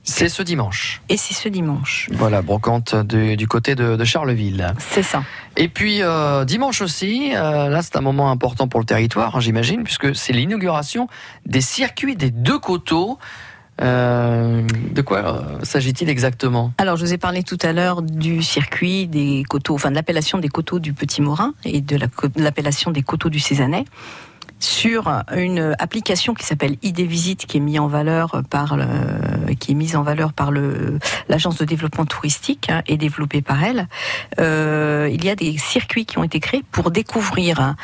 [0.08, 1.02] C'est ce dimanche.
[1.08, 2.08] Et c'est ce dimanche.
[2.12, 4.72] Voilà, brocante de- du côté de, de Charleville.
[4.78, 5.24] C'est ça.
[5.56, 9.40] Et puis euh, dimanche aussi, euh, là c'est un moment important pour le territoire, hein,
[9.40, 11.08] j'imagine, puisque c'est l'inauguration
[11.44, 13.18] des circuits des deux coteaux.
[13.82, 16.72] Euh, de quoi s'agit-il exactement?
[16.78, 20.38] Alors, je vous ai parlé tout à l'heure du circuit des coteaux, enfin de l'appellation
[20.38, 23.84] des coteaux du Petit Morin et de la co- de l'appellation des coteaux du Cézanais
[24.58, 28.86] sur une application qui s'appelle ID Visite qui est mise en valeur par le,
[29.58, 30.98] qui est mise en valeur par le
[31.28, 33.88] l'agence de développement touristique hein, et développée par elle.
[34.40, 37.76] Euh, il y a des circuits qui ont été créés pour découvrir hein,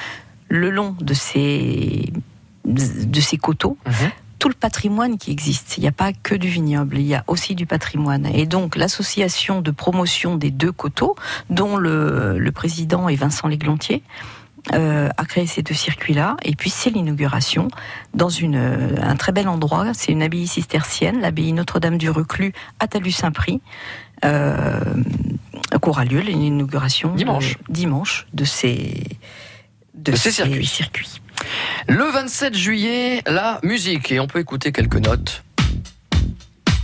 [0.49, 2.13] le long de ces
[2.65, 3.77] de ces coteaux
[4.39, 5.79] tout le patrimoine qui existe.
[5.79, 8.27] Il n'y a pas que du vignoble, il y a aussi du patrimoine.
[8.27, 11.15] Et donc l'association de promotion des deux coteaux,
[11.49, 14.03] dont le, le président est Vincent Léglontier,
[14.75, 16.37] euh, a créé ces deux circuits-là.
[16.45, 17.69] Et puis c'est l'inauguration
[18.15, 19.93] dans une, euh, un très bel endroit.
[19.93, 23.61] C'est une abbaye cistercienne, l'abbaye Notre-Dame du Reclus à Talus-Saint-Prix.
[24.25, 24.79] Euh,
[25.81, 27.59] qu'aura lieu l'inauguration Dimanche.
[27.59, 29.03] de, dimanche de ces,
[29.95, 31.21] De ces circuits.
[31.89, 34.13] Le 27 juillet, la musique.
[34.13, 35.43] Et on peut écouter quelques notes.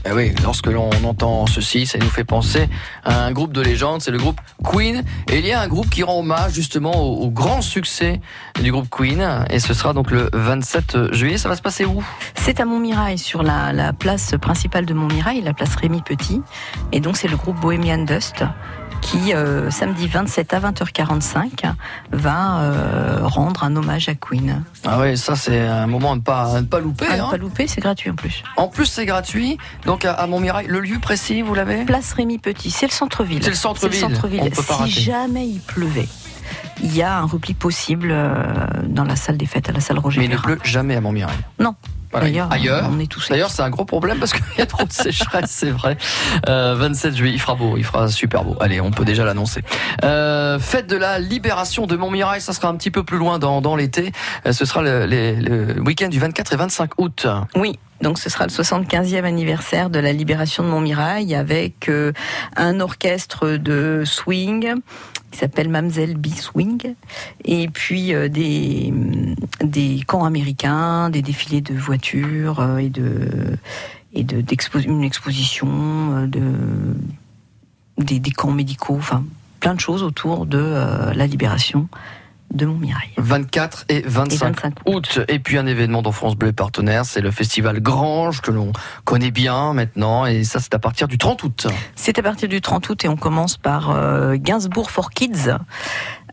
[0.07, 2.69] Eh oui, lorsque l'on entend ceci, ça nous fait penser
[3.05, 5.03] à un groupe de légende, c'est le groupe Queen.
[5.29, 8.21] Et il y a un groupe qui rend hommage justement au, grand succès
[8.63, 9.45] du groupe Queen.
[9.51, 11.37] Et ce sera donc le 27 juillet.
[11.37, 12.03] Ça va se passer où?
[12.35, 16.41] C'est à Montmirail, sur la, la place principale de Montmirail, la place Rémi Petit.
[16.93, 18.45] Et donc c'est le groupe Bohemian Dust
[19.01, 21.73] qui, euh, samedi 27 à 20h45,
[22.13, 24.63] va euh, rendre un hommage à Queen.
[24.85, 27.07] Ah oui, ça c'est un moment à ne pas, à ne pas louper.
[27.07, 27.29] À ne hein.
[27.31, 28.43] pas louper, c'est gratuit en plus.
[28.57, 29.59] En plus, c'est gratuit.
[29.85, 31.85] Donc à, à Montmirail, le lieu précis, vous l'avez?
[31.85, 33.43] Place Rémi Petit, c'est le centre-ville.
[33.43, 34.51] C'est le centre-ville.
[34.51, 36.09] pas si jamais il pleuvait,
[36.83, 38.35] il y a un repli possible euh,
[38.87, 41.01] dans la salle des fêtes, à la salle Roger Mais il ne pleut jamais à
[41.01, 41.37] Montmirail.
[41.59, 41.75] Non.
[42.13, 44.93] Ailleurs, on est tous D'ailleurs, c'est un gros problème parce qu'il y a trop de
[44.93, 45.97] sécheresse, c'est vrai.
[46.49, 48.57] Euh, 27 juillet, il fera beau, il fera super beau.
[48.61, 49.63] Allez, on peut déjà l'annoncer.
[50.05, 53.61] Euh, fête de la libération de Montmirail, ça sera un petit peu plus loin dans,
[53.61, 54.13] dans l'été.
[54.47, 57.27] Euh, ce sera le, week-end du 24 et 25 août.
[57.57, 62.13] Oui, donc ce sera le 75e anniversaire de la libération de Montmirail avec euh,
[62.57, 64.75] un orchestre de swing
[65.31, 66.95] qui s'appelle Mamselle B Swing
[67.45, 68.93] et puis euh, des,
[69.63, 73.59] des camps américains, des défilés de voitures euh, et de
[74.15, 74.43] et de
[74.87, 76.43] une exposition euh, de
[77.99, 79.25] des, des camps médicaux, enfin
[79.61, 81.89] plein de choses autour de la libération
[82.53, 83.11] de Montmirail.
[83.17, 85.21] 24 et 25, Et 25 août.
[85.29, 88.73] Et puis un événement dont France Bleu partenaire, c'est le festival Grange que l'on
[89.05, 90.27] connaît bien maintenant.
[90.27, 91.67] Et ça, c'est à partir du 30 août.
[91.95, 95.57] C'est à partir du 30 août et on commence par euh, Gainsbourg for Kids.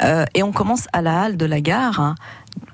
[0.01, 2.15] Euh, et on commence à la halle de la gare, hein,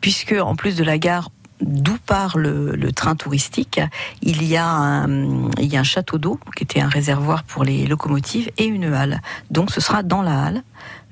[0.01, 1.29] puisque en plus de la gare
[1.61, 3.79] d'où part le, le train touristique,
[4.21, 7.63] il y, a un, il y a un château d'eau qui était un réservoir pour
[7.63, 9.21] les locomotives et une halle.
[9.51, 10.63] Donc ce sera dans la halle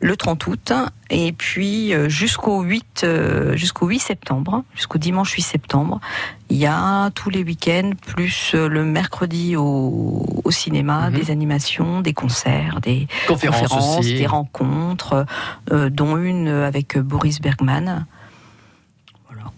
[0.02, 0.74] le 30 août
[1.10, 6.00] et puis euh, jusqu'au 8 euh, jusqu'au 8 septembre, jusqu'au dimanche 8 septembre,
[6.50, 12.02] il y a tous les week-ends plus euh, le mercredi au, au cinéma des animations,
[12.02, 15.26] des concerts, des Conférences des rencontres,
[15.72, 18.06] euh, dont une avec Boris Bergman,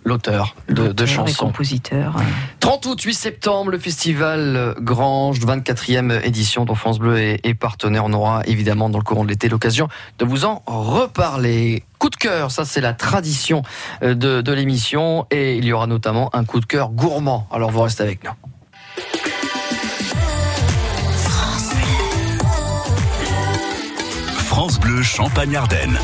[0.04, 1.46] L'auteur de, de auteur et chansons.
[1.46, 2.16] compositeur.
[2.60, 8.04] 30 août, 8 septembre, le festival Grange, 24e édition dont France Bleu est, est partenaire.
[8.06, 9.88] On aura évidemment dans le courant de l'été l'occasion
[10.20, 11.84] de vous en reparler.
[12.00, 13.62] Coup de cœur, ça c'est la tradition
[14.02, 17.48] euh, de, de l'émission et il y aura notamment un coup de cœur gourmand.
[17.52, 18.32] Alors vous restez avec nous.
[24.36, 25.98] France Bleu Champagne-Ardenne.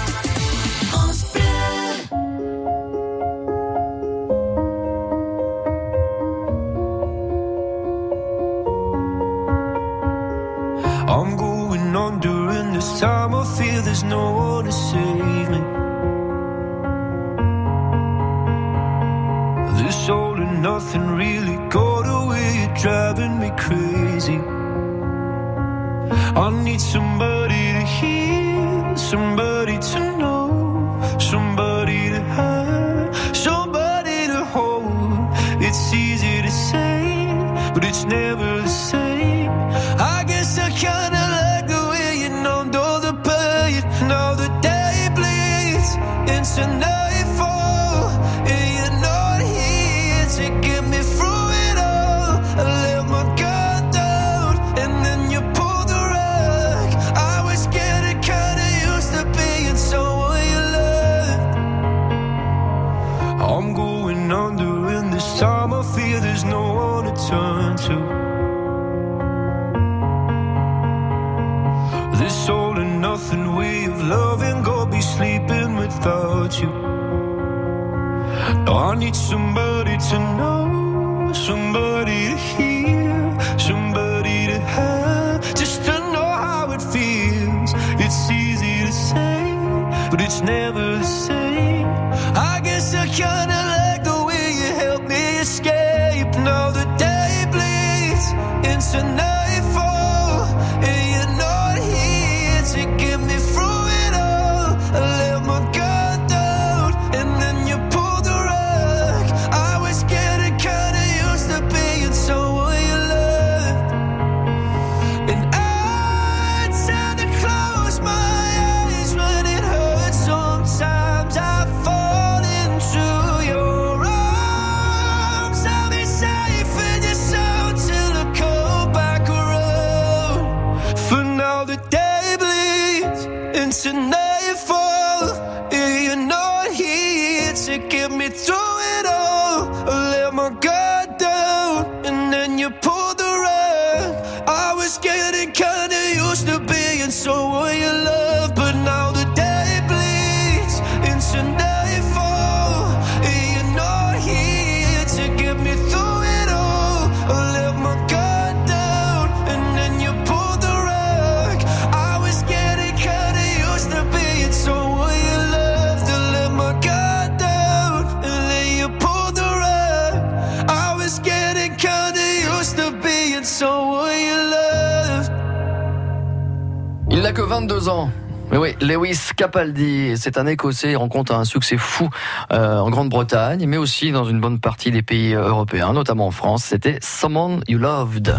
[177.28, 178.10] N'a que 22 ans.
[178.52, 182.10] Mais oui, Lewis Capaldi, c'est un Écossais, il rencontre un succès fou
[182.54, 186.32] euh, en Grande-Bretagne, mais aussi dans une bonne partie des pays euh, européens, notamment en
[186.32, 186.64] France.
[186.64, 188.34] C'était Someone You Loved.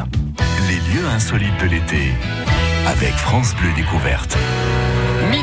[0.69, 2.13] Les lieux insolites de l'été
[2.87, 4.39] avec France Bleu Découverte.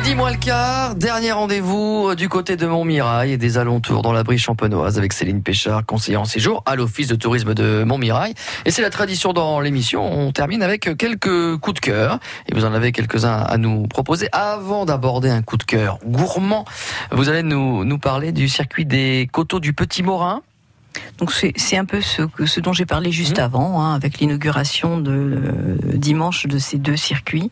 [0.06, 4.12] Midi moins le quart, dernier rendez-vous euh, du côté de Montmirail et des alentours dans
[4.12, 8.36] la brie champenoise avec Céline Péchard, conseillère en séjour à l'office de tourisme de Montmirail.
[8.66, 12.20] Et c'est la tradition dans l'émission, on termine avec quelques coups de cœur.
[12.48, 14.30] Et vous en avez quelques-uns à nous proposer.
[14.32, 16.66] Avant d'aborder un coup de cœur gourmand,
[17.12, 20.44] vous allez nous, nous parler du circuit des coteaux du Petit Morin.
[21.18, 25.78] Donc c'est un peu ce, dont j'ai parlé juste avant, hein, avec l'inauguration de euh,
[25.96, 27.50] dimanche de ces deux circuits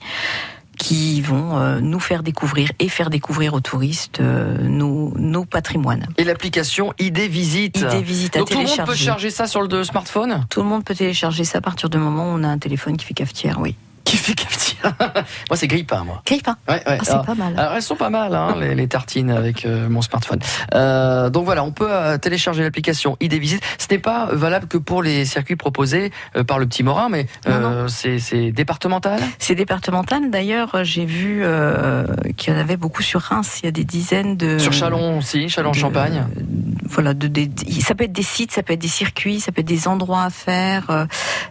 [0.78, 6.07] qui vont euh, nous faire découvrir et faire découvrir aux touristes euh, nos, nos patrimoines.
[6.17, 7.78] Et l'application ID Visite.
[7.80, 9.05] ID Visite à Donc tout le monde peut télécharger.
[9.05, 10.45] charger ça sur le smartphone?
[10.49, 12.97] Tout le monde peut télécharger ça à partir du moment où on a un téléphone
[12.97, 13.76] qui fait cafetière, oui.
[14.04, 14.93] Qui fait cafetière
[15.49, 16.22] Moi c'est Grippin, moi.
[16.26, 16.97] Grippin Ouais, ouais.
[16.99, 17.54] Ah, c'est pas mal.
[17.58, 20.39] Alors, elles sont pas mal, hein, les, les tartines avec euh, mon smartphone.
[20.74, 23.64] Euh, donc voilà, on peut euh, télécharger l'application ID Visite.
[23.78, 26.12] Ce n'est pas valable que pour les circuits proposés
[26.47, 27.28] par le Petit Morin, mais
[27.88, 29.20] c'est départemental?
[29.39, 30.30] C'est départemental.
[30.30, 31.43] D'ailleurs, j'ai vu
[32.38, 33.60] qu'il y en avait beaucoup sur Reims.
[33.62, 34.58] Il y a des dizaines de.
[34.58, 36.26] Sur Chalon aussi, Chalon-Champagne?
[36.94, 37.14] Voilà,
[37.82, 40.24] ça peut être des sites, ça peut être des circuits, ça peut être des endroits
[40.24, 40.89] à faire.
[40.89, 41.06] euh,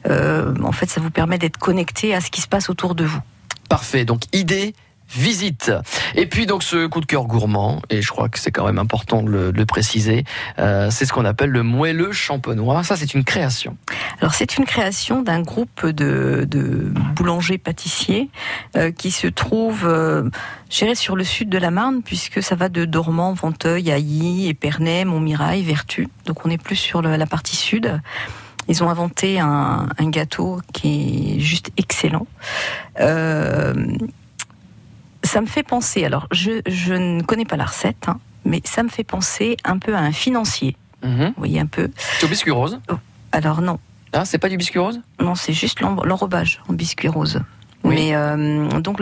[0.07, 3.05] euh, en fait, ça vous permet d'être connecté à ce qui se passe autour de
[3.05, 3.21] vous.
[3.69, 4.05] Parfait.
[4.05, 4.75] Donc ID
[5.15, 5.73] visite.
[6.15, 8.79] Et puis donc ce coup de cœur gourmand, et je crois que c'est quand même
[8.79, 10.25] important de le, préciser,
[10.59, 12.83] euh, c'est ce qu'on appelle le moelleux champenois.
[12.83, 13.77] Ça c'est une création.
[14.21, 18.29] Alors c'est une création d'un groupe de, de boulangers-pâtissiers
[18.77, 20.29] euh, qui se trouve, euh,
[20.69, 25.63] sur le sud de la Marne, puisque ça va de Dormant, Venteuil, Ailly, Épernay, Montmirail,
[25.63, 26.09] Vertu.
[26.27, 28.01] Donc on est plus sur la partie sud.
[28.69, 32.27] Ils ont inventé un, un gâteau qui est juste excellent.
[33.01, 33.75] Euh,
[35.25, 38.83] ça me fait penser, alors je, je ne connais pas la recette, hein, mais ça
[38.83, 40.77] me fait penser un peu à un financier.
[41.03, 41.91] Vous voyez un peu.
[41.97, 42.79] C'est au biscuit rose?
[43.33, 43.79] Alors non.
[44.13, 45.01] Ah, c'est pas du biscuit rose?
[45.21, 47.41] Non, c'est juste l'en- l'enrobage en biscuit rose.
[47.85, 49.01] Mais euh, donc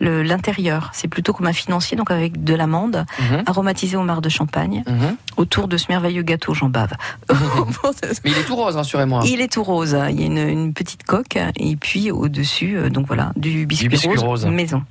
[0.00, 3.42] l'intérieur, c'est plutôt comme un financier, donc avec de l'amande, Mhm.
[3.46, 4.82] aromatisé au marc de champagne,
[5.36, 6.92] autour de ce merveilleux gâteau, j'en bave.
[8.24, 9.22] Mais il est tout rose, rassurez-moi.
[9.26, 10.08] Il est tout rose, hein.
[10.10, 13.88] il y a une, une petite coque, et puis au-dessus, euh, donc voilà, du biscuit,
[13.88, 14.46] biscuit rose, rose.
[14.46, 14.82] maison.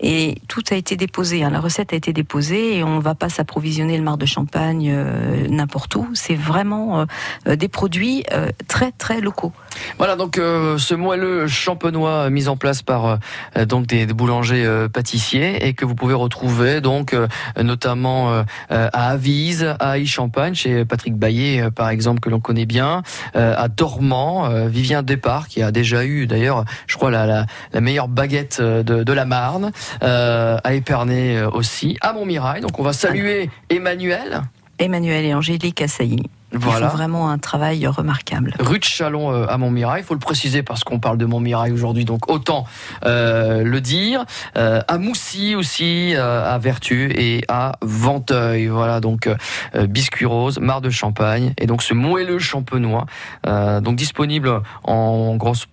[0.00, 1.50] Et tout a été déposé, hein.
[1.50, 5.46] la recette a été déposée, et on va pas s'approvisionner le marc de champagne euh,
[5.48, 6.08] n'importe où.
[6.14, 7.06] C'est vraiment
[7.46, 8.24] euh, des produits
[8.68, 9.52] très très locaux.
[9.98, 11.91] Voilà donc ce moelleux champenois
[12.30, 13.18] mis en place par
[13.56, 17.26] euh, donc des, des boulangers euh, pâtissiers et que vous pouvez retrouver donc euh,
[17.62, 22.40] notamment euh, euh, à Avise, à Aix-Champagne chez Patrick Baillet euh, par exemple que l'on
[22.40, 23.02] connaît bien,
[23.36, 27.80] euh, à Dormant, euh, Vivien Départ qui a déjà eu d'ailleurs je crois la, la,
[27.80, 29.72] meilleure baguette euh, de, de la Marne,
[30.02, 32.60] euh, à Épernay euh, aussi, à Montmirail.
[32.60, 34.42] Donc on va saluer Emmanuel.
[34.78, 36.28] Emmanuel et Angélique Assailly.
[36.52, 36.86] Voilà.
[36.86, 38.54] Ils font vraiment un travail remarquable.
[38.60, 41.72] Rue de Chalon euh, à Montmirail, il faut le préciser parce qu'on parle de Montmirail
[41.72, 42.66] aujourd'hui, donc autant
[43.04, 44.24] euh, le dire.
[44.56, 48.66] Euh, à Moussy aussi, euh, à Vertu et à Venteuil.
[48.66, 53.06] Voilà, donc euh, biscuit rose, marc de champagne et donc ce moelleux champenois,
[53.46, 55.66] euh, donc disponible en grosse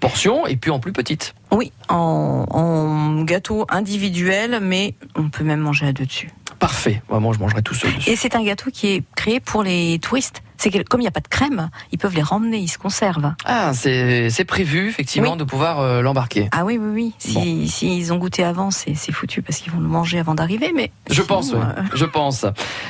[0.00, 1.34] portion et puis en plus petite.
[1.50, 6.30] Oui, en, en gâteau individuel, mais on peut même manger à deux dessus.
[6.58, 7.02] Parfait.
[7.10, 8.10] Moi, je mangerai tout seul dessus.
[8.10, 10.42] Et c'est un gâteau qui est créé pour les touristes.
[10.56, 12.78] C'est que comme il n'y a pas de crème, ils peuvent les ramener, ils se
[12.78, 13.34] conservent.
[13.44, 15.38] Ah, c'est prévu effectivement Oui.
[15.38, 16.48] de pouvoir euh, l'embarquer.
[16.52, 17.12] Ah oui, oui, oui.
[17.18, 20.72] Si, s'ils ont goûté avant, c'est foutu parce qu'ils vont le manger avant d'arriver.
[20.74, 21.58] Mais Je pense, oui.
[21.60, 22.46] euh, je pense.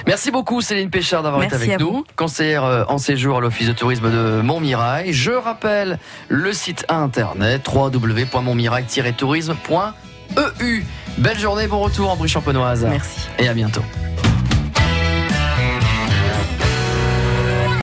[0.07, 2.05] Merci beaucoup Céline Péchard d'avoir été avec nous, vous.
[2.17, 5.12] conseillère euh, en séjour à l'Office de tourisme de Montmirail.
[5.12, 5.99] Je rappelle
[6.29, 7.62] le site internet
[10.31, 10.85] www.montmirail-tourisme.eu.
[11.18, 12.85] Belle journée, bon retour en brie champenoise.
[12.89, 13.29] Merci.
[13.39, 13.83] Et à bientôt.